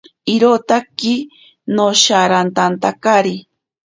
[0.35, 1.11] Irotaki
[1.75, 3.35] nasharantantakari.